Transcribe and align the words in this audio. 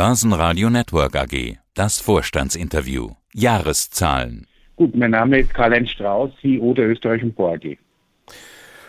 Börsenradio 0.00 0.70
Network 0.70 1.14
AG. 1.14 1.58
Das 1.74 2.00
Vorstandsinterview. 2.00 3.10
Jahreszahlen. 3.34 4.46
Gut, 4.76 4.96
mein 4.96 5.10
Name 5.10 5.40
ist 5.40 5.52
Karl-Heinz 5.52 5.90
Strauß, 5.90 6.30
CEO 6.40 6.72
der 6.72 6.88
österreichischen 6.88 7.34
POR 7.34 7.52
AG. 7.52 7.76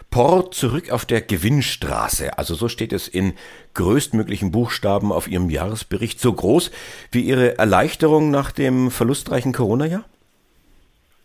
POR 0.09 0.51
zurück 0.51 0.89
auf 0.89 1.03
der 1.03 1.19
Gewinnstraße. 1.19 2.37
Also 2.37 2.55
so 2.55 2.69
steht 2.69 2.93
es 2.93 3.09
in 3.09 3.33
größtmöglichen 3.73 4.51
Buchstaben 4.51 5.11
auf 5.11 5.27
Ihrem 5.27 5.49
Jahresbericht. 5.49 6.21
So 6.21 6.31
groß 6.31 6.71
wie 7.11 7.23
Ihre 7.23 7.57
Erleichterung 7.57 8.31
nach 8.31 8.51
dem 8.51 8.89
verlustreichen 8.89 9.51
Corona-Jahr? 9.51 10.05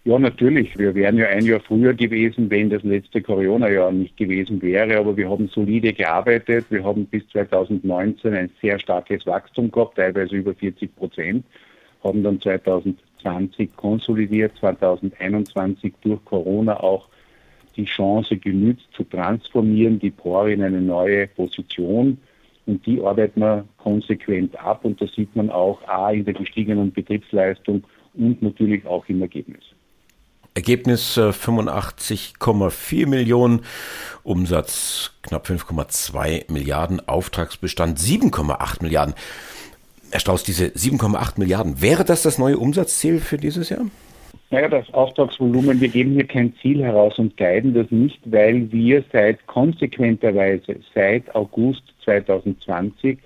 Ja, 0.07 0.21
natürlich. 0.21 0.79
Wir 0.79 0.95
wären 0.95 1.19
ja 1.19 1.27
ein 1.27 1.45
Jahr 1.45 1.59
früher 1.59 1.93
gewesen, 1.93 2.49
wenn 2.49 2.71
das 2.71 2.85
letzte 2.85 3.21
Corona-Jahr 3.21 3.91
nicht 3.91 4.17
gewesen 4.17 4.63
wäre. 4.63 4.99
Aber 4.99 5.17
wir 5.17 5.29
haben 5.29 5.49
solide 5.49 5.93
gearbeitet. 5.93 6.67
Wir 6.71 6.85
haben 6.85 7.07
bis 7.07 7.27
2019 7.31 8.33
ein 8.33 8.51
sehr 8.63 8.79
starkes 8.79 9.27
Wachstum 9.27 9.69
gehabt, 9.73 9.97
teilweise 9.97 10.37
über 10.37 10.55
40 10.55 10.95
Prozent. 10.95 11.45
Haben 12.05 12.23
dann 12.23 12.41
2020 12.41 13.75
konsolidiert, 13.75 14.53
2021 14.61 15.93
durch 16.03 16.25
Corona 16.25 16.79
auch 16.79 17.09
die 17.75 17.87
Chance 17.87 18.37
genützt 18.37 18.87
zu 18.93 19.03
transformieren, 19.03 19.99
die 19.99 20.13
POR 20.13 20.47
in 20.47 20.63
eine 20.63 20.83
neue 20.83 21.27
Position. 21.27 22.17
Und 22.67 22.87
die 22.87 23.03
arbeiten 23.03 23.41
wir 23.41 23.65
konsequent 23.79 24.57
ab. 24.61 24.85
Und 24.85 25.01
das 25.01 25.13
sieht 25.15 25.35
man 25.35 25.51
auch 25.51 25.83
A 25.89 26.13
in 26.13 26.25
der 26.25 26.35
gestiegenen 26.35 26.93
Betriebsleistung 26.93 27.83
und 28.15 28.41
natürlich 28.41 28.87
auch 28.87 29.05
im 29.09 29.21
Ergebnis. 29.21 29.76
Ergebnis 30.57 31.19
85,4 31.19 33.03
äh, 33.03 33.07
Millionen, 33.07 33.61
Umsatz 34.25 35.13
knapp 35.23 35.47
5,2 35.47 36.51
Milliarden, 36.51 37.07
Auftragsbestand 37.07 37.99
7,8 37.99 38.83
Milliarden. 38.83 39.15
Herr 40.11 40.21
Strauß, 40.21 40.45
diese 40.45 40.67
7,8 40.67 41.39
Milliarden, 41.39 41.83
wäre 41.83 42.05
das 42.05 42.23
das 42.23 42.39
neue 42.39 42.57
Umsatzziel 42.57 43.21
für 43.21 43.37
dieses 43.37 43.69
Jahr? 43.69 43.85
Naja, 44.51 44.69
das 44.69 44.93
Auftragsvolumen, 44.95 45.81
wir 45.81 45.89
geben 45.89 46.13
hier 46.13 46.27
kein 46.27 46.55
Ziel 46.63 46.83
heraus 46.83 47.19
und 47.19 47.37
guiden 47.37 47.75
das 47.75 47.91
nicht, 47.91 48.21
weil 48.25 48.71
wir 48.73 49.05
seit 49.13 49.47
konsequenterweise 49.47 50.77
seit 50.95 51.35
August 51.35 51.83
2020 52.05 53.19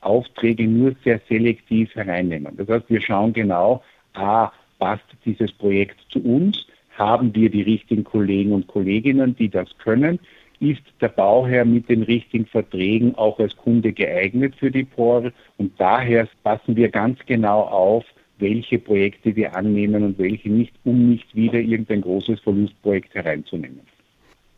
Aufträge 0.00 0.66
nur 0.68 0.94
sehr 1.02 1.20
selektiv 1.28 1.94
hereinnehmen. 1.94 2.56
Das 2.56 2.68
heißt, 2.68 2.88
wir 2.88 3.00
schauen 3.00 3.32
genau, 3.32 3.82
a, 4.14 4.52
passt 4.78 5.04
dieses 5.24 5.52
Projekt 5.52 5.98
zu 6.10 6.20
uns? 6.20 6.66
Haben 6.96 7.34
wir 7.34 7.50
die 7.50 7.62
richtigen 7.62 8.04
Kollegen 8.04 8.52
und 8.52 8.66
Kolleginnen, 8.66 9.34
die 9.36 9.48
das 9.48 9.68
können? 9.78 10.18
Ist 10.60 10.82
der 11.00 11.08
Bauherr 11.08 11.64
mit 11.64 11.88
den 11.88 12.02
richtigen 12.04 12.46
Verträgen 12.46 13.14
auch 13.16 13.38
als 13.40 13.56
Kunde 13.56 13.92
geeignet 13.92 14.54
für 14.56 14.70
die 14.70 14.84
POR? 14.84 15.32
Und 15.58 15.72
daher 15.78 16.28
passen 16.42 16.76
wir 16.76 16.88
ganz 16.88 17.18
genau 17.26 17.62
auf, 17.62 18.04
welche 18.38 18.78
Projekte 18.78 19.34
wir 19.36 19.56
annehmen 19.56 20.02
und 20.04 20.18
welche 20.18 20.50
nicht, 20.50 20.72
um 20.84 21.10
nicht 21.10 21.34
wieder 21.34 21.58
irgendein 21.58 22.02
großes 22.02 22.40
Verlustprojekt 22.40 23.14
hereinzunehmen. 23.14 23.80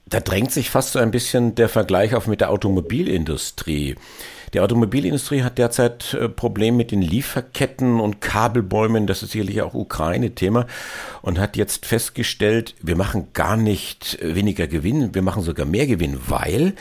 Da 0.09 0.21
drängt 0.21 0.53
sich 0.53 0.71
fast 0.71 0.93
so 0.93 1.01
ein 1.01 1.11
bisschen 1.11 1.57
der 1.57 1.69
Vergleich 1.69 2.15
auf 2.15 2.29
mit 2.29 2.41
der 2.41 2.51
Automobilindustrie. 2.51 3.97
Die 4.55 4.61
Automobilindustrie 4.61 5.43
hat 5.43 5.59
derzeit 5.59 6.15
äh, 6.15 6.29
Probleme 6.29 6.77
mit 6.77 6.93
den 6.93 7.03
Lieferketten 7.03 7.99
und 7.99 8.21
Kabelbäumen. 8.21 9.09
Das 9.09 9.25
ist 9.25 9.33
sicherlich 9.33 9.63
auch 9.63 9.75
Ukraine-Thema 9.75 10.67
und 11.23 11.41
hat 11.41 11.57
jetzt 11.57 11.87
festgestellt, 11.87 12.77
wir 12.81 12.95
machen 12.95 13.33
gar 13.33 13.57
nicht 13.57 14.19
weniger 14.23 14.69
Gewinn, 14.69 15.13
wir 15.13 15.23
machen 15.23 15.43
sogar 15.43 15.67
mehr 15.67 15.89
Gewinn, 15.89 16.21
weil 16.29 16.75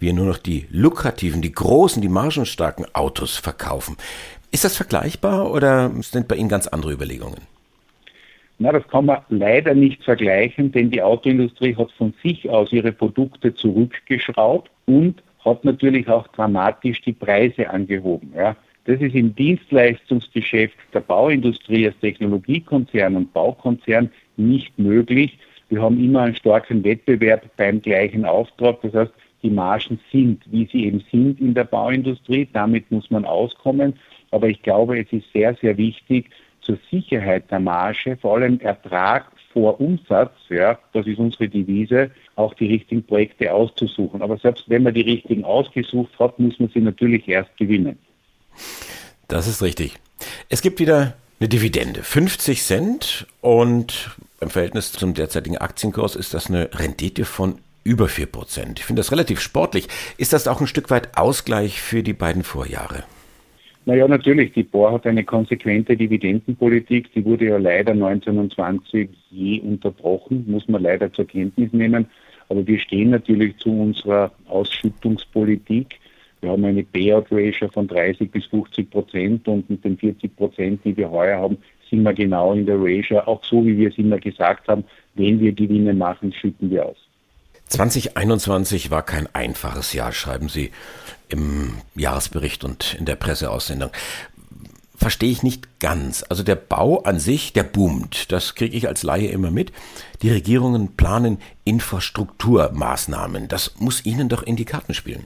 wir 0.00 0.12
nur 0.12 0.26
noch 0.26 0.38
die 0.38 0.66
lukrativen, 0.68 1.40
die 1.40 1.52
großen, 1.52 2.02
die 2.02 2.08
margenstarken 2.08 2.92
Autos 2.96 3.36
verkaufen. 3.36 3.96
Ist 4.50 4.64
das 4.64 4.76
vergleichbar 4.76 5.52
oder 5.52 5.92
sind 6.00 6.26
bei 6.26 6.34
Ihnen 6.34 6.48
ganz 6.48 6.66
andere 6.66 6.92
Überlegungen? 6.92 7.51
Na, 8.58 8.70
das 8.72 8.86
kann 8.88 9.06
man 9.06 9.22
leider 9.28 9.74
nicht 9.74 10.04
vergleichen, 10.04 10.70
denn 10.70 10.90
die 10.90 11.02
Autoindustrie 11.02 11.74
hat 11.74 11.90
von 11.92 12.14
sich 12.22 12.48
aus 12.48 12.72
ihre 12.72 12.92
Produkte 12.92 13.54
zurückgeschraubt 13.54 14.70
und 14.86 15.22
hat 15.44 15.64
natürlich 15.64 16.08
auch 16.08 16.28
dramatisch 16.28 17.00
die 17.02 17.12
Preise 17.12 17.68
angehoben. 17.68 18.32
Ja. 18.36 18.56
Das 18.84 19.00
ist 19.00 19.14
im 19.14 19.34
Dienstleistungsgeschäft 19.34 20.76
der 20.92 21.00
Bauindustrie 21.00 21.86
als 21.86 21.98
Technologiekonzern 22.00 23.16
und 23.16 23.32
Baukonzern 23.32 24.10
nicht 24.36 24.76
möglich. 24.78 25.38
Wir 25.68 25.80
haben 25.80 26.02
immer 26.02 26.22
einen 26.22 26.34
starken 26.34 26.82
Wettbewerb 26.84 27.48
beim 27.56 27.80
gleichen 27.80 28.24
Auftrag. 28.24 28.80
Das 28.82 28.92
heißt, 28.92 29.12
die 29.42 29.50
Margen 29.50 29.98
sind, 30.10 30.42
wie 30.50 30.66
sie 30.66 30.86
eben 30.86 31.02
sind 31.10 31.40
in 31.40 31.54
der 31.54 31.64
Bauindustrie. 31.64 32.48
Damit 32.52 32.90
muss 32.90 33.10
man 33.10 33.24
auskommen. 33.24 33.94
Aber 34.32 34.48
ich 34.48 34.62
glaube, 34.62 35.00
es 35.00 35.12
ist 35.12 35.32
sehr, 35.32 35.54
sehr 35.54 35.76
wichtig, 35.76 36.30
zur 36.62 36.78
Sicherheit 36.90 37.50
der 37.50 37.60
Marge, 37.60 38.16
vor 38.20 38.36
allem 38.36 38.60
Ertrag 38.60 39.26
vor 39.52 39.80
Umsatz, 39.80 40.32
ja, 40.48 40.78
das 40.92 41.06
ist 41.06 41.18
unsere 41.18 41.48
Devise, 41.48 42.10
auch 42.36 42.54
die 42.54 42.66
richtigen 42.66 43.04
Projekte 43.04 43.52
auszusuchen. 43.52 44.22
Aber 44.22 44.38
selbst 44.38 44.68
wenn 44.68 44.82
man 44.82 44.94
die 44.94 45.02
richtigen 45.02 45.44
ausgesucht 45.44 46.12
hat, 46.18 46.38
muss 46.38 46.58
man 46.58 46.70
sie 46.70 46.80
natürlich 46.80 47.28
erst 47.28 47.54
gewinnen. 47.58 47.98
Das 49.28 49.46
ist 49.46 49.62
richtig. 49.62 49.96
Es 50.48 50.62
gibt 50.62 50.80
wieder 50.80 51.14
eine 51.38 51.48
Dividende, 51.48 52.02
50 52.02 52.62
Cent 52.62 53.26
und 53.40 54.16
im 54.40 54.50
Verhältnis 54.50 54.92
zum 54.92 55.14
derzeitigen 55.14 55.58
Aktienkurs 55.58 56.16
ist 56.16 56.34
das 56.34 56.48
eine 56.48 56.70
Rendite 56.72 57.24
von 57.24 57.58
über 57.84 58.08
4 58.08 58.26
Prozent. 58.26 58.78
Ich 58.78 58.86
finde 58.86 59.00
das 59.00 59.12
relativ 59.12 59.40
sportlich. 59.40 59.88
Ist 60.16 60.32
das 60.32 60.48
auch 60.48 60.60
ein 60.60 60.66
Stück 60.66 60.90
weit 60.90 61.16
Ausgleich 61.16 61.80
für 61.80 62.02
die 62.02 62.12
beiden 62.12 62.44
Vorjahre? 62.44 63.04
Naja, 63.84 64.06
natürlich. 64.06 64.52
Die 64.52 64.62
BOR 64.62 64.92
hat 64.92 65.06
eine 65.06 65.24
konsequente 65.24 65.96
Dividendenpolitik. 65.96 67.12
Die 67.14 67.24
wurde 67.24 67.46
ja 67.46 67.56
leider 67.58 67.92
1920 67.92 69.08
je 69.30 69.60
unterbrochen, 69.60 70.44
muss 70.48 70.68
man 70.68 70.82
leider 70.82 71.12
zur 71.12 71.26
Kenntnis 71.26 71.72
nehmen. 71.72 72.06
Aber 72.48 72.64
wir 72.66 72.78
stehen 72.78 73.10
natürlich 73.10 73.56
zu 73.56 73.70
unserer 73.70 74.30
Ausschüttungspolitik. 74.46 75.98
Wir 76.40 76.50
haben 76.50 76.64
eine 76.64 76.84
Payout-Ratio 76.84 77.68
von 77.68 77.88
30 77.88 78.30
bis 78.30 78.46
50 78.46 78.90
Prozent 78.90 79.48
und 79.48 79.68
mit 79.68 79.84
den 79.84 79.96
40 79.96 80.36
Prozent, 80.36 80.80
die 80.84 80.96
wir 80.96 81.10
heuer 81.10 81.38
haben, 81.38 81.56
sind 81.88 82.02
wir 82.02 82.12
genau 82.12 82.52
in 82.52 82.66
der 82.66 82.80
Ratio. 82.80 83.20
Auch 83.20 83.42
so, 83.44 83.64
wie 83.64 83.76
wir 83.76 83.88
es 83.88 83.98
immer 83.98 84.18
gesagt 84.18 84.68
haben, 84.68 84.84
wenn 85.14 85.40
wir 85.40 85.52
Gewinne 85.52 85.94
machen, 85.94 86.32
schütten 86.32 86.70
wir 86.70 86.86
aus. 86.86 87.08
2021 87.68 88.90
war 88.90 89.02
kein 89.02 89.26
einfaches 89.34 89.92
Jahr, 89.92 90.12
schreiben 90.12 90.48
Sie 90.48 90.70
im 91.28 91.74
Jahresbericht 91.94 92.64
und 92.64 92.94
in 92.98 93.06
der 93.06 93.16
Presseaussendung. 93.16 93.90
Verstehe 94.94 95.30
ich 95.30 95.42
nicht 95.42 95.80
ganz. 95.80 96.24
Also 96.28 96.44
der 96.44 96.54
Bau 96.54 97.02
an 97.02 97.18
sich, 97.18 97.52
der 97.52 97.64
boomt. 97.64 98.30
Das 98.30 98.54
kriege 98.54 98.76
ich 98.76 98.86
als 98.86 99.02
Laie 99.02 99.28
immer 99.28 99.50
mit. 99.50 99.72
Die 100.22 100.30
Regierungen 100.30 100.94
planen 100.96 101.38
Infrastrukturmaßnahmen. 101.64 103.48
Das 103.48 103.74
muss 103.80 104.06
Ihnen 104.06 104.28
doch 104.28 104.44
in 104.44 104.54
die 104.54 104.64
Karten 104.64 104.94
spielen. 104.94 105.24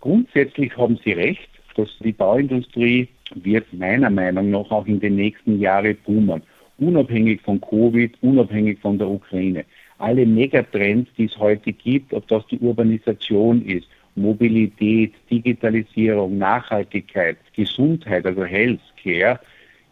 Grundsätzlich 0.00 0.76
haben 0.76 0.98
Sie 1.04 1.12
recht, 1.12 1.48
dass 1.76 1.88
die 2.00 2.12
Bauindustrie 2.12 3.08
wird 3.34 3.72
meiner 3.72 4.10
Meinung 4.10 4.50
nach 4.50 4.70
auch 4.70 4.86
in 4.86 4.98
den 4.98 5.16
nächsten 5.16 5.60
Jahren 5.60 5.96
boomen. 6.04 6.42
Unabhängig 6.78 7.40
von 7.42 7.60
Covid, 7.60 8.12
unabhängig 8.20 8.80
von 8.80 8.98
der 8.98 9.08
Ukraine 9.08 9.64
alle 9.98 10.26
Megatrends, 10.26 11.10
die 11.16 11.26
es 11.26 11.38
heute 11.38 11.72
gibt, 11.72 12.12
ob 12.12 12.26
das 12.28 12.46
die 12.48 12.58
Urbanisation 12.58 13.64
ist, 13.64 13.86
Mobilität, 14.16 15.12
Digitalisierung, 15.30 16.38
Nachhaltigkeit, 16.38 17.36
Gesundheit, 17.54 18.26
also 18.26 18.44
Healthcare, 18.44 19.40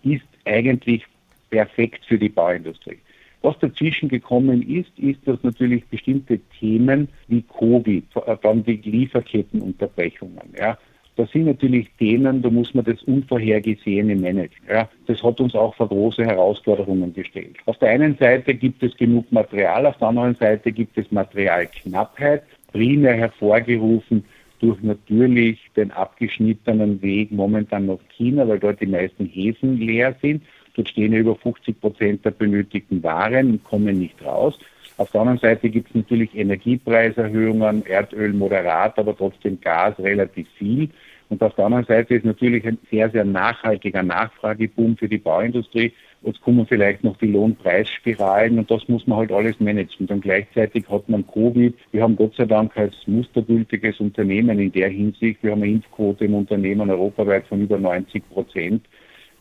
ist 0.05 0.23
eigentlich 0.45 1.05
perfekt 1.51 2.05
für 2.07 2.19
die 2.19 2.29
Bauindustrie. 2.29 2.99
Was 3.43 3.59
dazwischen 3.59 4.09
gekommen 4.09 4.63
ist, 4.63 4.97
ist, 4.99 5.19
dass 5.27 5.43
natürlich 5.43 5.85
bestimmte 5.87 6.39
Themen 6.61 7.09
wie 7.27 7.43
Covid, 7.43 8.05
dann 8.43 8.65
die 8.65 8.77
Lieferkettenunterbrechungen, 8.77 10.55
ja, 10.57 10.79
das 11.17 11.31
sind 11.31 11.45
natürlich 11.45 11.89
Themen, 11.99 12.41
da 12.43 12.49
muss 12.51 12.73
man 12.75 12.85
das 12.85 13.03
Unvorhergesehene 13.03 14.17
managen. 14.17 14.57
Ja, 14.69 14.89
das 15.07 15.23
hat 15.23 15.41
uns 15.41 15.55
auch 15.55 15.75
vor 15.75 15.89
große 15.89 16.25
Herausforderungen 16.25 17.13
gestellt. 17.13 17.57
Auf 17.67 17.79
der 17.79 17.91
einen 17.91 18.17
Seite 18.17 18.55
gibt 18.55 18.83
es 18.83 18.97
genug 18.97 19.31
Material, 19.31 19.87
auf 19.87 19.99
der 19.99 20.09
anderen 20.09 20.35
Seite 20.37 20.73
gibt 20.73 20.97
es 20.97 21.11
Materialknappheit, 21.13 22.43
primär 22.73 23.15
hervorgerufen 23.15 24.25
durch 24.61 24.81
natürlich 24.83 25.59
den 25.77 25.91
abgeschnittenen 25.91 27.03
Weg 27.03 27.33
momentan 27.33 27.87
nach 27.87 27.99
China, 28.17 28.47
weil 28.47 28.61
dort 28.61 28.81
die 28.81 28.87
meisten 28.87 29.27
Häfen 29.27 29.79
leer 29.79 30.15
sind. 30.23 30.43
Dort 30.75 30.89
stehen 30.89 31.13
ja 31.13 31.19
über 31.19 31.37
50 31.37 31.81
Prozent 31.81 32.25
der 32.25 32.31
benötigten 32.31 33.03
Waren 33.03 33.51
und 33.51 33.65
kommen 33.65 33.99
nicht 33.99 34.25
raus. 34.25 34.59
Auf 34.97 35.11
der 35.11 35.23
anderen 35.23 35.39
Seite 35.39 35.71
gibt 35.71 35.89
es 35.89 35.95
natürlich 35.95 36.35
Energiepreiserhöhungen, 36.35 37.85
Erdöl 37.87 38.33
moderat, 38.33 38.99
aber 38.99 39.17
trotzdem 39.17 39.61
Gas 39.61 39.99
relativ 39.99 40.47
viel. 40.59 40.91
Und 41.29 41.43
auf 41.43 41.55
der 41.55 41.65
anderen 41.65 41.87
Seite 41.87 42.15
ist 42.15 42.27
natürlich 42.27 42.67
ein 42.67 42.77
sehr, 42.91 43.09
sehr 43.09 43.25
nachhaltiger 43.25 44.03
Nachfrageboom 44.03 44.99
für 44.99 45.09
die 45.09 45.17
Bauindustrie. 45.17 45.93
Jetzt 46.21 46.43
kommen 46.43 46.67
vielleicht 46.67 47.03
noch 47.03 47.17
die 47.17 47.33
Lohnpreisspiralen 47.33 48.59
und 48.59 48.71
das 48.71 48.87
muss 48.87 49.07
man 49.07 49.19
halt 49.19 49.33
alles 49.33 49.59
managen. 49.59 50.07
Und 50.09 50.21
gleichzeitig 50.21 50.89
hat 50.91 51.09
man 51.09 51.27
Covid. 51.27 51.75
Wir 51.91 52.03
haben 52.03 52.17
Gott 52.17 52.35
sei 52.37 52.45
Dank 52.45 52.77
als 52.77 52.95
mustergültiges 53.07 53.99
Unternehmen 53.99 54.59
in 54.59 54.71
der 54.73 54.91
Hinsicht, 54.91 55.43
wir 55.43 55.53
haben 55.53 55.63
eine 55.63 55.73
Impfquote 55.73 56.27
im 56.27 56.35
Unternehmen 56.35 56.91
europaweit 56.91 57.47
von 57.47 57.63
über 57.63 57.79
90 57.79 58.29
Prozent. 58.29 58.85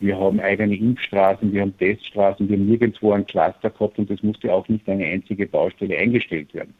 Wir 0.02 0.18
haben 0.18 0.40
eigene 0.40 0.74
Impfstraßen, 0.74 1.52
wir 1.52 1.60
haben 1.60 1.78
Teststraßen, 1.78 2.48
wir 2.48 2.56
haben 2.56 2.66
nirgendwo 2.66 3.12
ein 3.12 3.24
Cluster 3.24 3.70
gehabt 3.70 4.00
und 4.00 4.10
es 4.10 4.20
musste 4.24 4.52
auch 4.52 4.66
nicht 4.68 4.88
eine 4.88 5.04
einzige 5.04 5.46
Baustelle 5.46 5.96
eingestellt 5.96 6.52
werden. 6.54 6.74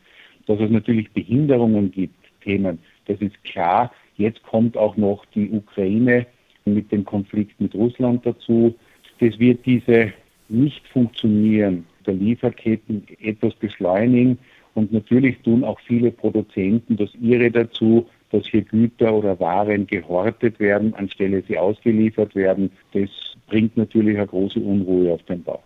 Dass 0.49 0.59
es 0.59 0.69
natürlich 0.69 1.09
Behinderungen 1.13 1.93
gibt, 1.93 2.17
Themen, 2.43 2.81
das 3.07 3.21
ist 3.21 3.43
klar. 3.45 3.93
Jetzt 4.17 4.43
kommt 4.43 4.77
auch 4.77 4.97
noch 4.97 5.25
die 5.37 5.49
Ukraine 5.51 6.27
mit 6.65 6.91
dem 6.91 7.05
Konflikt 7.05 7.61
mit 7.61 7.73
Russland 7.77 8.27
dazu. 8.27 8.75
Das 9.21 9.39
wird 9.39 9.65
diese 9.67 10.13
nicht 10.49 10.85
funktionieren 10.89 11.87
der 12.05 12.15
Lieferketten 12.15 13.05
etwas 13.21 13.55
beschleunigen. 13.55 14.37
Und 14.75 14.93
natürlich 14.93 15.39
tun 15.45 15.63
auch 15.63 15.79
viele 15.79 16.11
Produzenten 16.11 16.97
das 16.97 17.11
ihre 17.21 17.53
dazu, 17.53 18.09
dass 18.33 18.47
hier 18.47 18.63
Güter 18.63 19.13
oder 19.13 19.39
Waren 19.39 19.87
gehortet 19.87 20.59
werden, 20.59 20.95
anstelle 20.95 21.43
sie 21.47 21.59
ausgeliefert 21.59 22.35
werden. 22.35 22.73
Das 22.93 23.11
bringt 23.47 23.77
natürlich 23.77 24.17
eine 24.17 24.27
große 24.27 24.59
Unruhe 24.59 25.13
auf 25.13 25.23
den 25.25 25.43
Bau. 25.43 25.63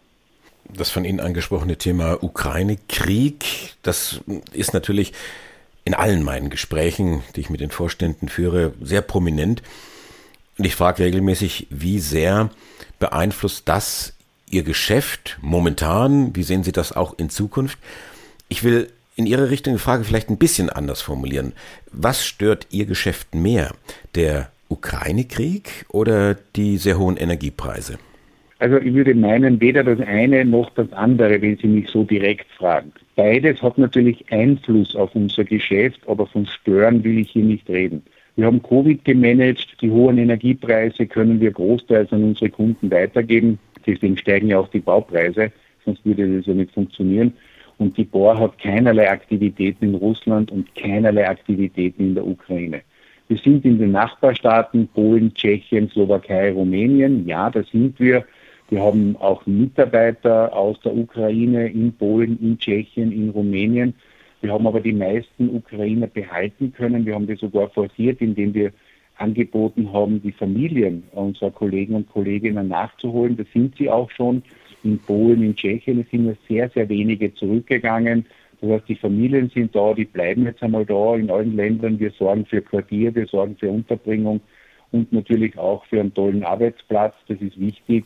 Das 0.74 0.90
von 0.90 1.04
Ihnen 1.04 1.20
angesprochene 1.20 1.76
Thema 1.76 2.22
Ukraine-Krieg, 2.22 3.76
das 3.82 4.20
ist 4.52 4.74
natürlich 4.74 5.12
in 5.84 5.94
allen 5.94 6.24
meinen 6.24 6.50
Gesprächen, 6.50 7.22
die 7.36 7.40
ich 7.40 7.50
mit 7.50 7.60
den 7.60 7.70
Vorständen 7.70 8.28
führe, 8.28 8.72
sehr 8.82 9.02
prominent. 9.02 9.62
Und 10.58 10.64
ich 10.64 10.74
frage 10.74 11.04
regelmäßig, 11.04 11.68
wie 11.70 12.00
sehr 12.00 12.50
beeinflusst 12.98 13.68
das 13.68 14.14
Ihr 14.50 14.64
Geschäft 14.64 15.38
momentan? 15.40 16.34
Wie 16.34 16.42
sehen 16.42 16.64
Sie 16.64 16.72
das 16.72 16.92
auch 16.92 17.16
in 17.18 17.30
Zukunft? 17.30 17.78
Ich 18.48 18.64
will 18.64 18.88
in 19.16 19.26
Ihre 19.26 19.50
Richtung 19.50 19.74
die 19.74 19.80
Frage 19.80 20.04
vielleicht 20.04 20.30
ein 20.30 20.38
bisschen 20.38 20.70
anders 20.70 21.02
formulieren. 21.02 21.54
Was 21.90 22.24
stört 22.24 22.68
Ihr 22.70 22.84
Geschäft 22.86 23.34
mehr? 23.34 23.72
Der 24.14 24.50
Ukraine-Krieg 24.68 25.86
oder 25.88 26.34
die 26.34 26.76
sehr 26.76 26.98
hohen 26.98 27.16
Energiepreise? 27.16 27.98
Also 28.58 28.78
ich 28.78 28.94
würde 28.94 29.14
meinen, 29.14 29.60
weder 29.60 29.84
das 29.84 30.00
eine 30.00 30.44
noch 30.44 30.70
das 30.70 30.90
andere, 30.92 31.40
wenn 31.42 31.56
Sie 31.58 31.66
mich 31.66 31.88
so 31.88 32.04
direkt 32.04 32.46
fragen. 32.52 32.92
Beides 33.14 33.60
hat 33.62 33.76
natürlich 33.76 34.24
Einfluss 34.30 34.96
auf 34.96 35.14
unser 35.14 35.44
Geschäft, 35.44 36.00
aber 36.06 36.26
von 36.26 36.46
Stören 36.46 37.04
will 37.04 37.18
ich 37.18 37.30
hier 37.30 37.44
nicht 37.44 37.68
reden. 37.68 38.02
Wir 38.36 38.46
haben 38.46 38.62
Covid 38.62 39.02
gemanagt, 39.04 39.76
die 39.80 39.90
hohen 39.90 40.18
Energiepreise 40.18 41.06
können 41.06 41.40
wir 41.40 41.50
großteils 41.50 42.12
an 42.12 42.22
unsere 42.22 42.50
Kunden 42.50 42.90
weitergeben. 42.90 43.58
Deswegen 43.86 44.16
steigen 44.16 44.48
ja 44.48 44.58
auch 44.58 44.68
die 44.68 44.80
Baupreise, 44.80 45.52
sonst 45.84 46.04
würde 46.04 46.36
das 46.36 46.46
ja 46.46 46.54
nicht 46.54 46.72
funktionieren. 46.72 47.32
Und 47.78 47.96
die 47.96 48.04
Bohr 48.04 48.38
hat 48.38 48.58
keinerlei 48.58 49.10
Aktivitäten 49.10 49.84
in 49.84 49.94
Russland 49.94 50.50
und 50.50 50.74
keinerlei 50.74 51.28
Aktivitäten 51.28 52.02
in 52.02 52.14
der 52.14 52.26
Ukraine. 52.26 52.82
Wir 53.28 53.38
sind 53.38 53.64
in 53.64 53.78
den 53.78 53.92
Nachbarstaaten 53.92 54.88
Polen, 54.88 55.34
Tschechien, 55.34 55.90
Slowakei, 55.90 56.52
Rumänien. 56.52 57.26
Ja, 57.26 57.50
da 57.50 57.62
sind 57.64 57.98
wir. 57.98 58.24
Wir 58.70 58.82
haben 58.82 59.16
auch 59.16 59.44
Mitarbeiter 59.46 60.52
aus 60.56 60.78
der 60.80 60.96
Ukraine 60.96 61.68
in 61.68 61.92
Polen, 61.92 62.38
in 62.40 62.58
Tschechien, 62.58 63.12
in 63.12 63.30
Rumänien. 63.30 63.94
Wir 64.40 64.52
haben 64.52 64.66
aber 64.66 64.80
die 64.80 64.92
meisten 64.92 65.54
Ukrainer 65.54 66.06
behalten 66.06 66.72
können. 66.72 67.04
Wir 67.04 67.14
haben 67.14 67.26
das 67.26 67.40
sogar 67.40 67.68
forciert, 67.70 68.20
indem 68.20 68.54
wir 68.54 68.72
angeboten 69.18 69.92
haben, 69.92 70.22
die 70.22 70.32
Familien 70.32 71.04
unserer 71.12 71.50
Kollegen 71.50 71.94
und 71.94 72.08
Kolleginnen 72.08 72.68
nachzuholen. 72.68 73.36
Das 73.36 73.46
sind 73.52 73.76
sie 73.76 73.90
auch 73.90 74.10
schon 74.10 74.42
in 74.84 74.98
Polen, 74.98 75.42
in 75.42 75.56
Tschechien. 75.56 76.00
Es 76.00 76.10
sind 76.10 76.24
nur 76.24 76.36
sehr, 76.48 76.68
sehr 76.70 76.88
wenige 76.88 77.34
zurückgegangen. 77.34 78.26
Das 78.60 78.70
heißt, 78.70 78.88
die 78.88 78.96
Familien 78.96 79.50
sind 79.50 79.74
da, 79.74 79.92
die 79.92 80.04
bleiben 80.04 80.44
jetzt 80.44 80.62
einmal 80.62 80.86
da 80.86 81.16
in 81.16 81.30
allen 81.30 81.56
Ländern. 81.56 81.98
Wir 81.98 82.10
sorgen 82.12 82.46
für 82.46 82.62
Quartier, 82.62 83.14
wir 83.14 83.26
sorgen 83.26 83.56
für 83.56 83.70
Unterbringung 83.70 84.40
und 84.92 85.12
natürlich 85.12 85.58
auch 85.58 85.84
für 85.86 86.00
einen 86.00 86.14
tollen 86.14 86.44
Arbeitsplatz. 86.44 87.14
Das 87.28 87.40
ist 87.40 87.58
wichtig 87.60 88.04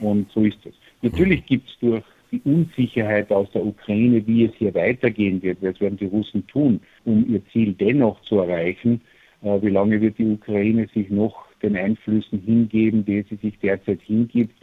und 0.00 0.30
so 0.32 0.44
ist 0.44 0.64
es. 0.64 0.74
Natürlich 1.02 1.44
gibt 1.46 1.68
es 1.68 1.78
durch 1.80 2.04
die 2.30 2.40
Unsicherheit 2.44 3.30
aus 3.30 3.50
der 3.52 3.64
Ukraine, 3.64 4.26
wie 4.26 4.44
es 4.44 4.54
hier 4.54 4.74
weitergehen 4.74 5.42
wird, 5.42 5.58
was 5.60 5.78
werden 5.80 5.98
die 5.98 6.06
Russen 6.06 6.46
tun, 6.46 6.80
um 7.04 7.26
ihr 7.28 7.42
Ziel 7.52 7.74
dennoch 7.74 8.20
zu 8.22 8.38
erreichen, 8.38 9.02
äh, 9.42 9.60
wie 9.60 9.68
lange 9.68 10.00
wird 10.00 10.18
die 10.18 10.26
Ukraine 10.26 10.88
sich 10.94 11.10
noch 11.10 11.44
den 11.62 11.76
Einflüssen 11.76 12.40
hingeben, 12.40 13.04
die 13.04 13.24
sie 13.28 13.36
sich 13.36 13.58
derzeit 13.58 14.00
hingibt, 14.02 14.54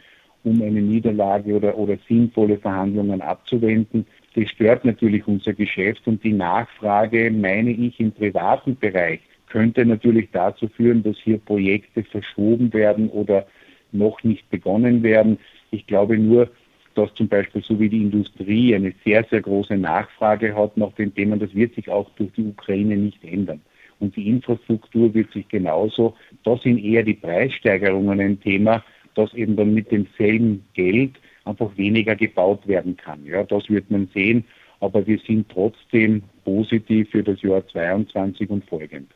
um 0.44 0.62
eine 0.62 0.80
Niederlage 0.80 1.54
oder, 1.54 1.76
oder 1.76 1.96
sinnvolle 2.08 2.58
Verhandlungen 2.58 3.20
abzuwenden. 3.20 4.06
Das 4.34 4.48
stört 4.48 4.84
natürlich 4.84 5.26
unser 5.26 5.52
Geschäft 5.52 6.06
und 6.06 6.22
die 6.24 6.32
Nachfrage, 6.32 7.30
meine 7.30 7.70
ich, 7.70 7.98
im 8.00 8.12
privaten 8.12 8.76
Bereich 8.76 9.20
könnte 9.48 9.84
natürlich 9.84 10.28
dazu 10.32 10.68
führen, 10.68 11.02
dass 11.02 11.16
hier 11.18 11.38
Projekte 11.38 12.04
verschoben 12.04 12.72
werden 12.72 13.10
oder 13.10 13.46
noch 13.92 14.22
nicht 14.22 14.48
begonnen 14.48 15.02
werden. 15.02 15.38
Ich 15.72 15.86
glaube 15.86 16.16
nur, 16.16 16.48
dass 16.94 17.12
zum 17.14 17.28
Beispiel 17.28 17.62
so 17.62 17.78
wie 17.78 17.88
die 17.88 18.02
Industrie 18.02 18.74
eine 18.74 18.94
sehr, 19.04 19.24
sehr 19.24 19.40
große 19.40 19.76
Nachfrage 19.76 20.54
hat 20.54 20.76
nach 20.76 20.92
den 20.92 21.14
Themen, 21.14 21.38
das 21.38 21.54
wird 21.54 21.74
sich 21.74 21.88
auch 21.88 22.08
durch 22.16 22.32
die 22.32 22.44
Ukraine 22.44 22.96
nicht 22.96 23.22
ändern. 23.24 23.60
Und 23.98 24.16
die 24.16 24.28
Infrastruktur 24.28 25.12
wird 25.12 25.30
sich 25.32 25.46
genauso, 25.48 26.14
da 26.44 26.56
sind 26.56 26.78
eher 26.78 27.02
die 27.02 27.14
Preissteigerungen 27.14 28.18
ein 28.20 28.40
Thema, 28.40 28.82
dass 29.14 29.32
eben 29.34 29.56
dann 29.56 29.74
mit 29.74 29.90
demselben 29.90 30.64
Geld 30.74 31.12
einfach 31.44 31.70
weniger 31.76 32.14
gebaut 32.14 32.66
werden 32.66 32.96
kann. 32.96 33.24
Ja, 33.26 33.42
das 33.44 33.68
wird 33.68 33.90
man 33.90 34.08
sehen, 34.14 34.44
aber 34.80 35.06
wir 35.06 35.18
sind 35.26 35.48
trotzdem 35.48 36.22
positiv 36.44 37.10
für 37.10 37.22
das 37.22 37.40
Jahr 37.42 37.66
22 37.68 38.48
und 38.50 38.64
folgend. 38.64 39.10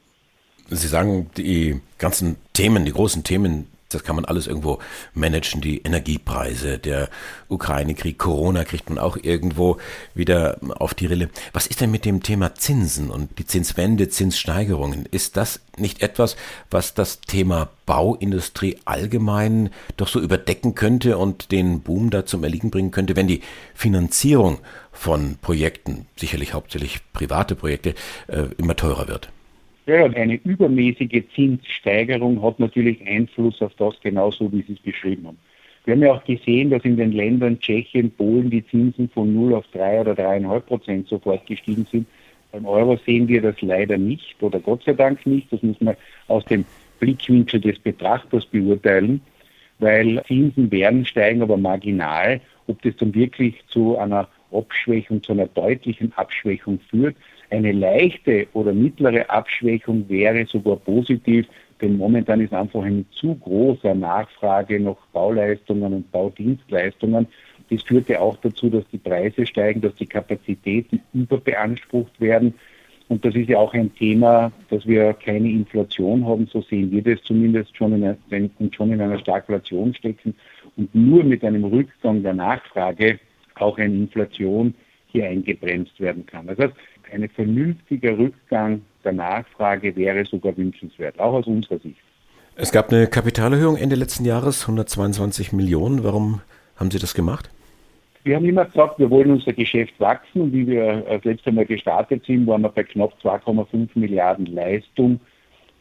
Sie 0.69 0.89
sagen, 0.89 1.31
die 1.37 1.81
ganzen 1.99 2.37
Themen, 2.55 2.85
die 2.85 2.93
großen 2.93 3.23
Themen 3.23 3.67
das 3.95 4.05
kann 4.05 4.17
man 4.17 4.25
alles 4.25 4.47
irgendwo 4.47 4.79
managen, 5.15 5.61
die 5.61 5.79
Energiepreise, 5.79 6.79
der 6.79 7.09
Ukraine-Krieg, 7.49 8.19
Corona 8.19 8.65
kriegt 8.65 8.89
man 8.89 8.99
auch 8.99 9.17
irgendwo 9.17 9.79
wieder 10.15 10.59
auf 10.79 10.95
die 10.95 11.07
Rille. 11.07 11.31
Was 11.53 11.67
ist 11.67 11.81
denn 11.81 11.91
mit 11.91 12.05
dem 12.05 12.23
Thema 12.23 12.55
Zinsen 12.55 13.11
und 13.11 13.39
die 13.39 13.47
Zinswende, 13.47 14.09
Zinssteigerungen? 14.09 15.07
Ist 15.11 15.37
das 15.37 15.61
nicht 15.77 16.03
etwas, 16.03 16.37
was 16.71 16.95
das 16.95 17.21
Thema 17.21 17.69
Bauindustrie 17.87 18.79
allgemein 18.85 19.71
doch 19.97 20.09
so 20.09 20.21
überdecken 20.21 20.75
könnte 20.75 21.19
und 21.19 21.53
den 21.53 21.81
Boom 21.81 22.11
da 22.11 22.27
zum 22.27 22.45
Erliegen 22.45 22.71
bringen 22.71 22.91
könnte, 22.91 23.17
wenn 23.17 23.29
die 23.29 23.43
Finanzierung 23.75 24.59
von 24.93 25.37
Projekten, 25.41 26.07
sicherlich 26.17 26.55
hauptsächlich 26.55 27.01
private 27.13 27.55
Projekte, 27.55 27.95
äh, 28.29 28.47
immer 28.59 28.77
teurer 28.77 29.09
wird? 29.09 29.31
Ja, 29.87 30.05
eine 30.05 30.37
übermäßige 30.45 31.25
Zinssteigerung 31.35 32.43
hat 32.43 32.59
natürlich 32.59 33.07
Einfluss 33.07 33.61
auf 33.61 33.75
das 33.75 34.01
genauso, 34.01 34.51
wie 34.51 34.63
Sie 34.63 34.73
es 34.73 34.81
beschrieben 34.81 35.27
haben. 35.27 35.39
Wir 35.85 35.93
haben 35.93 36.03
ja 36.03 36.13
auch 36.15 36.25
gesehen, 36.25 36.71
dass 36.71 36.83
in 36.85 36.97
den 36.97 37.13
Ländern 37.13 37.61
Tschechien, 37.61 38.11
Polen 38.11 38.49
die 38.49 38.67
Zinsen 38.67 39.11
von 39.11 39.35
0 39.35 39.55
auf 39.55 39.67
3 39.73 40.01
oder 40.01 40.13
3,5 40.13 40.61
Prozent 40.61 41.09
sofort 41.09 41.47
gestiegen 41.47 41.87
sind. 41.93 42.07
Beim 42.53 42.65
Euro 42.65 42.97
sehen 43.05 43.29
wir 43.29 43.43
das 43.43 43.61
leider 43.61 43.99
nicht 43.99 44.43
oder 44.43 44.59
Gott 44.61 44.83
sei 44.85 44.95
Dank 44.95 45.27
nicht. 45.27 45.53
Das 45.53 45.63
muss 45.63 45.79
man 45.83 45.97
aus 46.29 46.45
dem 46.47 46.65
Blickwinkel 47.01 47.61
des 47.61 47.79
Betrachters 47.79 48.47
beurteilen, 48.47 49.21
weil 49.81 50.23
Zinsen 50.27 50.71
werden 50.71 51.05
steigen, 51.05 51.43
aber 51.43 51.59
marginal. 51.59 52.41
Ob 52.67 52.81
das 52.81 52.97
dann 52.97 53.15
wirklich 53.15 53.57
zu 53.69 53.99
einer 53.99 54.29
Abschwächung, 54.51 55.23
zu 55.23 55.33
einer 55.33 55.49
deutlichen 55.49 56.15
Abschwächung 56.17 56.81
führt, 56.89 57.17
eine 57.55 57.73
leichte 57.73 58.47
oder 58.53 58.73
mittlere 58.73 59.29
Abschwächung 59.31 60.09
wäre 60.09 60.45
sogar 60.47 60.77
positiv, 60.77 61.47
denn 61.81 61.97
momentan 61.97 62.41
ist 62.41 62.53
einfach 62.53 62.83
eine 62.83 63.05
zu 63.11 63.35
große 63.35 63.95
Nachfrage 63.95 64.81
nach 64.81 64.97
Bauleistungen 65.13 65.93
und 65.93 66.13
Baudienstleistungen. 66.13 67.27
Das 67.71 67.83
führt 67.83 68.09
ja 68.09 68.21
auch 68.21 68.37
dazu, 68.39 68.69
dass 68.69 68.85
die 68.93 68.99
Preise 68.99 69.47
steigen, 69.47 69.81
dass 69.81 69.95
die 69.95 70.07
Kapazitäten 70.07 71.01
überbeansprucht 71.13 72.21
werden. 72.21 72.55
Und 73.09 73.25
das 73.25 73.35
ist 73.35 73.49
ja 73.49 73.59
auch 73.59 73.75
ein 73.75 73.95
Thema, 73.95 74.51
dass 74.71 74.87
wir 74.87 75.13
keine 75.13 75.51
Inflation 75.51 76.27
haben, 76.27 76.47
so 76.47 76.63
sehen 76.63 76.91
wir 76.91 77.03
das 77.03 77.23
zumindest 77.23 77.77
schon 77.77 77.93
in, 77.93 78.05
einer, 78.05 78.51
schon 78.75 78.93
in 78.93 79.01
einer 79.01 79.19
Stagflation 79.19 79.95
stecken 79.95 80.35
und 80.77 80.95
nur 80.95 81.23
mit 81.23 81.45
einem 81.45 81.65
Rückgang 81.65 82.23
der 82.23 82.35
Nachfrage 82.35 83.21
auch 83.57 83.79
eine 83.79 83.95
Inflation 83.95 84.75
hier 85.09 85.29
eingebremst 85.29 86.01
werden 86.01 86.27
kann. 86.27 86.47
Das 86.47 86.59
heißt, 86.59 86.75
ein 87.13 87.29
vernünftiger 87.29 88.17
Rückgang 88.19 88.83
der 89.05 89.13
Nachfrage 89.13 89.95
wäre 89.97 90.25
sogar 90.25 90.57
wünschenswert, 90.57 91.19
auch 91.19 91.35
aus 91.35 91.47
unserer 91.47 91.79
Sicht. 91.79 92.01
Es 92.57 92.71
gab 92.71 92.93
eine 92.93 93.07
Kapitalerhöhung 93.07 93.77
Ende 93.77 93.97
letzten 93.97 94.25
Jahres, 94.25 94.63
122 94.63 95.53
Millionen. 95.53 96.05
Warum 96.05 96.41
haben 96.77 96.91
Sie 96.91 96.99
das 96.99 97.15
gemacht? 97.15 97.51
Wir 98.23 98.37
haben 98.37 98.47
immer 98.47 98.65
gesagt, 98.65 98.99
wir 98.99 99.11
wollen 99.11 99.33
unser 99.33 99.53
Geschäft 99.53 99.93
wachsen 99.99 100.41
und 100.41 100.53
wie 100.53 100.67
wir 100.67 101.05
das 101.09 101.25
letzte 101.25 101.53
Mal 101.53 101.67
gestartet 101.67 102.25
sind, 102.25 102.47
waren 102.47 102.63
wir 102.63 102.71
bei 102.71 102.85
knapp 102.85 103.13
2,5 103.23 103.91
Milliarden 103.95 104.47
Leistung 104.47 105.21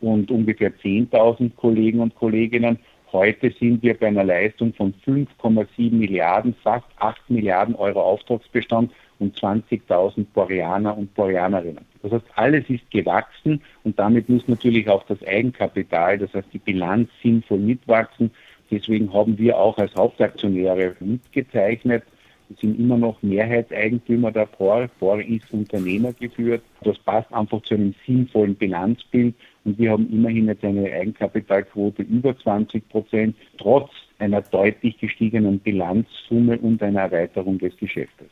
und 0.02 0.30
ungefähr 0.30 0.74
10.000 0.74 1.56
Kollegen 1.56 2.02
und 2.02 2.16
Kolleginnen. 2.16 2.80
Heute 3.14 3.54
sind 3.60 3.82
wir 3.84 3.94
bei 3.94 4.08
einer 4.08 4.26
Leistung 4.26 4.74
von 4.74 4.94
5,7 5.06 5.94
Milliarden, 5.94 6.56
fast 6.64 6.88
8 6.98 7.30
Milliarden 7.30 7.76
Euro 7.76 8.02
Auftragsbestand 8.02 8.92
und 9.24 9.38
20.000 9.38 10.26
Boreaner 10.34 10.98
und 10.98 11.14
Boreanerinnen. 11.16 11.86
Das 12.02 12.12
heißt, 12.12 12.26
alles 12.36 12.70
ist 12.70 12.90
gewachsen 12.92 13.62
und 13.84 13.98
damit 13.98 14.30
muss 14.30 14.48
natürlich 14.48 14.90
auch 14.90 15.04
das 15.06 15.26
Eigenkapital, 15.26 16.20
das 16.20 16.34
heißt 16.34 16.50
die 16.54 16.60
Bilanz 16.60 17.10
sinnvoll 17.22 17.60
mitwachsen. 17.60 18.32
Deswegen 18.70 19.14
haben 19.14 19.38
wir 19.38 19.58
auch 19.58 19.78
als 19.78 19.96
Hauptaktionäre 19.96 20.96
mitgezeichnet. 21.00 22.04
Wir 22.50 22.58
sind 22.58 22.80
immer 22.80 22.98
noch 22.98 23.22
Mehrheitseigentümer 23.22 24.32
der 24.32 24.46
POR. 24.46 24.88
POR 25.00 25.22
ist 25.22 25.52
Unternehmer 25.54 26.12
geführt. 26.14 26.62
Das 26.84 27.00
passt 27.00 27.32
einfach 27.34 27.62
zu 27.64 27.76
einem 27.76 27.96
sinnvollen 28.06 28.56
Bilanzbild. 28.56 29.36
Und 29.64 29.78
wir 29.80 29.92
haben 29.92 30.12
immerhin 30.12 30.48
jetzt 30.48 30.64
eine 30.64 30.92
Eigenkapitalquote 30.92 32.02
über 32.04 32.38
20 32.38 32.88
Prozent, 32.90 33.36
trotz 33.58 33.92
einer 34.20 34.42
deutlich 34.42 34.98
gestiegenen 34.98 35.60
Bilanzsumme 35.60 36.58
und 36.60 36.84
einer 36.84 37.02
Erweiterung 37.02 37.60
des 37.60 37.76
Geschäftes. 37.78 38.28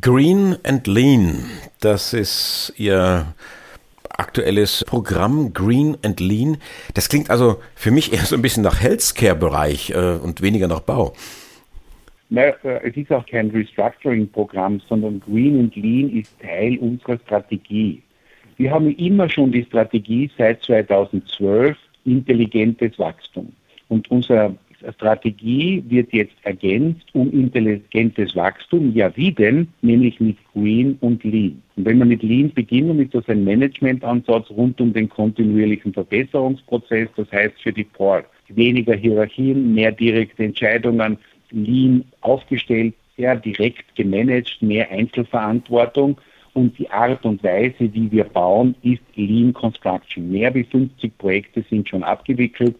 Green 0.00 0.56
and 0.64 0.86
Lean, 0.86 1.44
das 1.80 2.14
ist 2.14 2.72
Ihr 2.78 3.34
aktuelles 4.08 4.82
Programm 4.86 5.52
Green 5.52 5.98
and 6.02 6.18
Lean. 6.18 6.56
Das 6.94 7.10
klingt 7.10 7.28
also 7.28 7.60
für 7.74 7.90
mich 7.90 8.10
eher 8.10 8.20
so 8.20 8.34
ein 8.34 8.40
bisschen 8.40 8.62
nach 8.62 8.80
Healthcare-Bereich 8.80 9.90
äh, 9.90 10.14
und 10.16 10.40
weniger 10.40 10.66
nach 10.66 10.80
Bau. 10.80 11.12
Äh, 12.30 12.54
es 12.62 12.96
ist 12.96 13.12
auch 13.12 13.26
kein 13.26 13.50
Restructuring-Programm, 13.50 14.80
sondern 14.88 15.20
Green 15.20 15.60
and 15.60 15.76
Lean 15.76 16.08
ist 16.08 16.40
Teil 16.40 16.78
unserer 16.78 17.18
Strategie. 17.26 18.02
Wir 18.56 18.70
haben 18.70 18.96
immer 18.96 19.28
schon 19.28 19.52
die 19.52 19.64
Strategie 19.64 20.30
seit 20.38 20.62
2012 20.62 21.76
intelligentes 22.06 22.98
Wachstum. 22.98 23.52
Und 23.88 24.10
unser 24.10 24.54
Strategie 24.94 25.82
wird 25.88 26.12
jetzt 26.12 26.34
ergänzt 26.42 27.06
um 27.12 27.30
intelligentes 27.32 28.34
Wachstum. 28.34 28.92
Ja, 28.94 29.14
wie 29.16 29.32
denn? 29.32 29.68
Nämlich 29.82 30.20
mit 30.20 30.36
Green 30.52 30.96
und 31.00 31.22
Lean. 31.24 31.62
Und 31.76 31.84
wenn 31.86 31.98
wir 31.98 32.06
mit 32.06 32.22
Lean 32.22 32.52
beginnen, 32.52 32.98
ist 33.00 33.14
das 33.14 33.28
ein 33.28 33.44
Managementansatz 33.44 34.50
rund 34.50 34.80
um 34.80 34.92
den 34.92 35.08
kontinuierlichen 35.08 35.92
Verbesserungsprozess. 35.92 37.08
Das 37.16 37.30
heißt 37.30 37.60
für 37.62 37.72
die 37.72 37.84
Port 37.84 38.26
weniger 38.48 38.94
Hierarchien, 38.94 39.74
mehr 39.74 39.92
direkte 39.92 40.44
Entscheidungen, 40.44 41.18
Lean 41.50 42.04
aufgestellt, 42.20 42.94
sehr 43.16 43.36
direkt 43.36 43.94
gemanagt, 43.94 44.58
mehr 44.60 44.90
Einzelverantwortung. 44.90 46.20
Und 46.54 46.78
die 46.78 46.90
Art 46.90 47.24
und 47.24 47.42
Weise, 47.42 47.92
wie 47.94 48.10
wir 48.10 48.24
bauen, 48.24 48.74
ist 48.82 49.00
Lean 49.14 49.54
Construction. 49.54 50.30
Mehr 50.30 50.54
wie 50.54 50.64
50 50.64 51.16
Projekte 51.16 51.64
sind 51.70 51.88
schon 51.88 52.02
abgewickelt. 52.02 52.76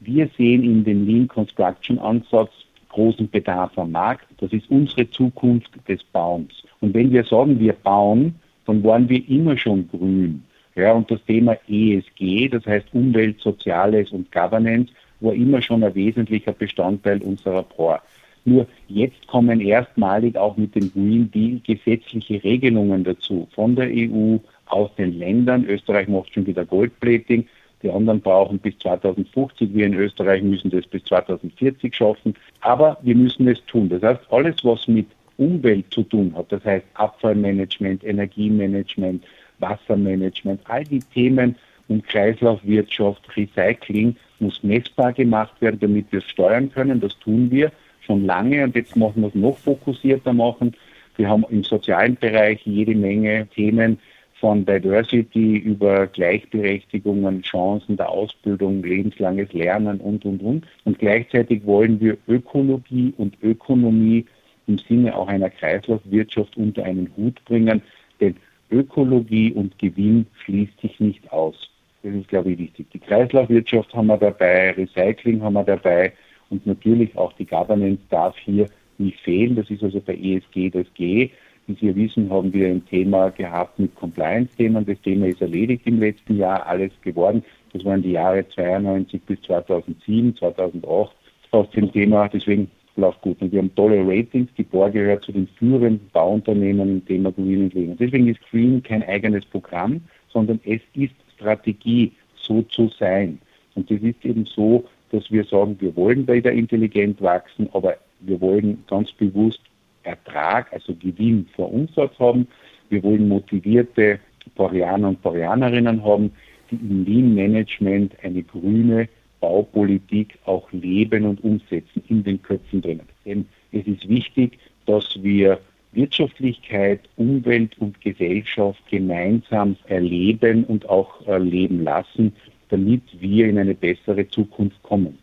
Wir 0.00 0.28
sehen 0.36 0.62
in 0.62 0.84
dem 0.84 1.06
Lean 1.06 1.28
Construction 1.28 1.98
Ansatz 1.98 2.50
großen 2.90 3.28
Bedarf 3.28 3.76
am 3.78 3.92
Markt. 3.92 4.26
Das 4.38 4.52
ist 4.52 4.70
unsere 4.70 5.08
Zukunft 5.10 5.70
des 5.88 6.02
Bauens. 6.04 6.64
Und 6.80 6.94
wenn 6.94 7.12
wir 7.12 7.24
sagen, 7.24 7.58
wir 7.60 7.72
bauen, 7.74 8.34
dann 8.66 8.82
waren 8.84 9.08
wir 9.08 9.28
immer 9.28 9.56
schon 9.56 9.88
grün. 9.88 10.42
Ja, 10.74 10.92
und 10.92 11.10
das 11.10 11.24
Thema 11.24 11.56
ESG, 11.68 12.48
das 12.48 12.66
heißt 12.66 12.88
Umwelt, 12.92 13.40
Soziales 13.40 14.10
und 14.12 14.30
Governance, 14.30 14.92
war 15.20 15.32
immer 15.32 15.62
schon 15.62 15.82
ein 15.82 15.94
wesentlicher 15.94 16.52
Bestandteil 16.52 17.22
unserer 17.22 17.62
POR. 17.62 18.02
Nur 18.44 18.66
jetzt 18.86 19.26
kommen 19.26 19.60
erstmalig 19.60 20.36
auch 20.36 20.56
mit 20.56 20.74
dem 20.74 20.92
Green 20.92 21.30
Deal 21.30 21.60
gesetzliche 21.66 22.42
Regelungen 22.44 23.04
dazu 23.04 23.48
von 23.54 23.74
der 23.74 23.88
EU, 23.88 24.36
aus 24.66 24.94
den 24.96 25.18
Ländern. 25.18 25.64
Österreich 25.64 26.08
macht 26.08 26.32
schon 26.32 26.46
wieder 26.46 26.64
Goldplating. 26.64 27.46
Die 27.82 27.90
anderen 27.90 28.20
brauchen 28.20 28.58
bis 28.58 28.78
2050. 28.78 29.74
Wir 29.74 29.86
in 29.86 29.94
Österreich 29.94 30.42
müssen 30.42 30.70
das 30.70 30.86
bis 30.86 31.04
2040 31.04 31.94
schaffen. 31.94 32.34
Aber 32.60 32.98
wir 33.02 33.14
müssen 33.14 33.46
es 33.48 33.64
tun. 33.66 33.88
Das 33.88 34.02
heißt, 34.02 34.20
alles, 34.30 34.56
was 34.64 34.88
mit 34.88 35.06
Umwelt 35.36 35.92
zu 35.92 36.02
tun 36.02 36.34
hat, 36.34 36.50
das 36.50 36.64
heißt 36.64 36.86
Abfallmanagement, 36.94 38.02
Energiemanagement, 38.04 39.22
Wassermanagement, 39.58 40.60
all 40.64 40.84
die 40.84 41.00
Themen 41.00 41.56
und 41.88 42.06
Kreislaufwirtschaft, 42.06 43.36
Recycling 43.36 44.16
muss 44.38 44.62
messbar 44.62 45.12
gemacht 45.12 45.60
werden, 45.60 45.78
damit 45.80 46.10
wir 46.10 46.20
es 46.20 46.24
steuern 46.24 46.70
können. 46.72 47.00
Das 47.00 47.18
tun 47.18 47.50
wir 47.50 47.70
schon 48.00 48.24
lange 48.24 48.64
und 48.64 48.74
jetzt 48.74 48.96
machen 48.96 49.22
wir 49.22 49.28
es 49.28 49.34
noch 49.34 49.58
fokussierter 49.58 50.32
machen. 50.32 50.74
Wir 51.16 51.28
haben 51.28 51.44
im 51.50 51.64
sozialen 51.64 52.16
Bereich 52.16 52.60
jede 52.64 52.94
Menge 52.94 53.46
Themen, 53.54 53.98
von 54.40 54.66
Diversity 54.66 55.56
über 55.56 56.06
Gleichberechtigungen, 56.08 57.42
Chancen 57.42 57.96
der 57.96 58.10
Ausbildung, 58.10 58.82
lebenslanges 58.82 59.52
Lernen 59.52 60.00
und, 60.00 60.24
und, 60.24 60.42
und. 60.42 60.66
Und 60.84 60.98
gleichzeitig 60.98 61.64
wollen 61.64 62.00
wir 62.00 62.18
Ökologie 62.28 63.14
und 63.16 63.36
Ökonomie 63.42 64.26
im 64.66 64.78
Sinne 64.78 65.16
auch 65.16 65.28
einer 65.28 65.50
Kreislaufwirtschaft 65.50 66.56
unter 66.56 66.84
einen 66.84 67.10
Hut 67.16 67.42
bringen, 67.44 67.80
denn 68.20 68.36
Ökologie 68.70 69.52
und 69.52 69.78
Gewinn 69.78 70.26
schließt 70.44 70.80
sich 70.80 70.98
nicht 71.00 71.32
aus. 71.32 71.70
Das 72.02 72.14
ist, 72.14 72.28
glaube 72.28 72.52
ich, 72.52 72.58
wichtig. 72.58 72.86
Die 72.92 72.98
Kreislaufwirtschaft 72.98 73.94
haben 73.94 74.08
wir 74.08 74.18
dabei, 74.18 74.72
Recycling 74.72 75.42
haben 75.42 75.54
wir 75.54 75.64
dabei 75.64 76.12
und 76.50 76.66
natürlich 76.66 77.16
auch 77.16 77.32
die 77.34 77.46
Governance 77.46 78.02
darf 78.10 78.36
hier 78.38 78.66
nicht 78.98 79.20
fehlen. 79.20 79.56
Das 79.56 79.70
ist 79.70 79.82
also 79.82 80.00
bei 80.00 80.14
ESG 80.14 80.70
das 80.70 80.86
G. 80.94 81.30
Wie 81.66 81.74
Sie 81.74 81.96
wissen, 81.96 82.30
haben 82.30 82.52
wir 82.52 82.68
ein 82.68 82.86
Thema 82.86 83.30
gehabt 83.30 83.78
mit 83.78 83.94
Compliance-Themen. 83.96 84.86
Das 84.86 85.00
Thema 85.00 85.26
ist 85.26 85.40
erledigt 85.40 85.86
im 85.86 85.98
letzten 85.98 86.36
Jahr, 86.36 86.64
alles 86.66 86.92
geworden. 87.02 87.42
Das 87.72 87.84
waren 87.84 88.02
die 88.02 88.12
Jahre 88.12 88.48
92 88.48 89.20
bis 89.22 89.40
2007, 89.42 90.36
2008 90.36 91.12
aus 91.50 91.70
dem 91.70 91.90
Thema. 91.90 92.28
Deswegen 92.28 92.70
läuft 92.96 93.20
gut. 93.22 93.40
Und 93.42 93.52
wir 93.52 93.58
haben 93.58 93.74
tolle 93.74 94.06
Ratings. 94.06 94.48
Die 94.56 94.62
BOR 94.62 94.90
gehört 94.90 95.24
zu 95.24 95.32
den 95.32 95.48
führenden 95.58 96.08
Bauunternehmen 96.12 96.88
im 96.88 97.04
Thema 97.04 97.32
Green 97.32 97.64
und 97.64 97.74
Lean. 97.74 97.96
Deswegen 97.98 98.28
ist 98.28 98.40
Green 98.50 98.82
kein 98.82 99.02
eigenes 99.02 99.44
Programm, 99.44 100.00
sondern 100.28 100.60
es 100.64 100.80
ist 100.94 101.14
Strategie, 101.34 102.12
so 102.36 102.62
zu 102.62 102.88
sein. 102.88 103.38
Und 103.74 103.90
das 103.90 104.00
ist 104.00 104.24
eben 104.24 104.44
so, 104.44 104.84
dass 105.10 105.30
wir 105.30 105.44
sagen, 105.44 105.76
wir 105.80 105.94
wollen 105.96 106.26
bei 106.26 106.38
intelligent 106.38 107.20
wachsen, 107.20 107.68
aber 107.72 107.96
wir 108.20 108.40
wollen 108.40 108.84
ganz 108.88 109.12
bewusst 109.12 109.60
Ertrag, 110.06 110.72
also 110.72 110.94
Gewinn 110.94 111.46
vor 111.54 111.72
Umsatz 111.72 112.18
haben. 112.18 112.46
Wir 112.88 113.02
wollen 113.02 113.28
motivierte 113.28 114.20
Boreaner 114.54 115.08
und 115.08 115.22
Boreanerinnen 115.22 116.04
haben, 116.04 116.32
die 116.70 116.76
im 116.76 117.04
Lean-Management 117.04 118.14
eine 118.22 118.42
grüne 118.42 119.08
Baupolitik 119.40 120.38
auch 120.44 120.70
leben 120.72 121.24
und 121.24 121.42
umsetzen 121.44 122.02
in 122.08 122.24
den 122.24 122.40
Köpfen 122.42 122.80
drinnen. 122.80 123.06
Denn 123.24 123.46
es 123.72 123.86
ist 123.86 124.08
wichtig, 124.08 124.58
dass 124.86 125.18
wir 125.22 125.60
Wirtschaftlichkeit, 125.92 127.00
Umwelt 127.16 127.78
und 127.78 128.00
Gesellschaft 128.00 128.80
gemeinsam 128.90 129.76
erleben 129.86 130.64
und 130.64 130.88
auch 130.88 131.26
erleben 131.26 131.84
lassen, 131.84 132.32
damit 132.68 133.02
wir 133.20 133.48
in 133.48 133.58
eine 133.58 133.74
bessere 133.74 134.28
Zukunft 134.28 134.82
kommen. 134.82 135.18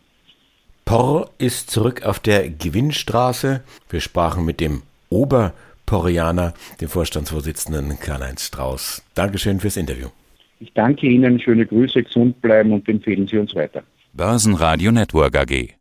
Porr 0.93 1.31
ist 1.39 1.71
zurück 1.71 2.03
auf 2.03 2.19
der 2.19 2.47
Gewinnstraße. 2.51 3.63
Wir 3.89 3.99
sprachen 3.99 4.45
mit 4.45 4.59
dem 4.59 4.83
Oberporrianer, 5.09 6.53
dem 6.81 6.87
Vorstandsvorsitzenden 6.87 7.99
Karl-Heinz 7.99 8.45
Strauß. 8.45 9.01
Dankeschön 9.15 9.59
fürs 9.59 9.75
Interview. 9.75 10.09
Ich 10.59 10.71
danke 10.73 11.07
Ihnen, 11.07 11.39
schöne 11.39 11.65
Grüße, 11.65 12.03
gesund 12.03 12.39
bleiben 12.43 12.73
und 12.73 12.87
empfehlen 12.87 13.25
Sie 13.25 13.39
uns 13.39 13.55
weiter. 13.55 13.81
Börsenradio 14.13 14.91
Network 14.91 15.35
AG. 15.35 15.73